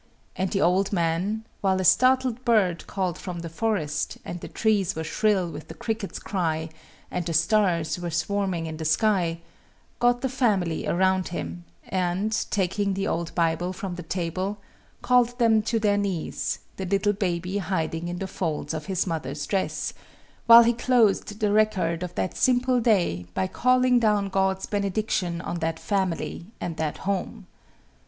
And 0.35 0.49
the 0.49 0.61
old 0.61 0.91
man 0.91 1.45
while 1.61 1.79
a 1.79 1.83
startled 1.83 2.43
bird 2.43 2.87
called 2.87 3.19
from 3.19 3.41
the 3.41 3.49
forest, 3.49 4.17
and 4.25 4.39
the 4.41 4.47
trees 4.47 4.95
were 4.95 5.03
shrill 5.03 5.51
with 5.51 5.67
the 5.67 5.75
cricket's 5.75 6.17
cry, 6.17 6.69
and 7.11 7.23
the 7.23 7.33
stars 7.35 7.99
were 7.99 8.09
swarming 8.09 8.65
in 8.65 8.77
the 8.77 8.83
sky 8.85 9.41
got 9.99 10.21
the 10.21 10.27
family 10.27 10.87
around 10.87 11.27
him, 11.27 11.65
and, 11.87 12.31
taking 12.49 12.95
the 12.95 13.05
old 13.07 13.35
Bible 13.35 13.73
from 13.73 13.93
the 13.93 14.01
table, 14.01 14.57
called 15.03 15.37
them 15.37 15.61
to 15.61 15.77
their 15.77 15.97
knees, 15.99 16.57
the 16.77 16.85
little 16.87 17.13
baby 17.13 17.59
hiding 17.59 18.07
in 18.07 18.17
the 18.17 18.25
folds 18.27 18.73
of 18.73 18.89
its 18.89 19.05
mother's 19.05 19.45
dress, 19.45 19.93
while 20.47 20.63
he 20.63 20.73
closed 20.73 21.39
the 21.39 21.51
record 21.51 22.01
of 22.01 22.15
that 22.15 22.35
simple 22.35 22.79
day 22.79 23.27
by 23.35 23.45
calling 23.45 23.99
down 23.99 24.29
God's 24.29 24.65
benediction 24.65 25.41
on 25.41 25.59
that 25.59 25.77
family 25.79 26.47
and 26.59 26.77
that 26.77 26.97
home. 27.05 27.45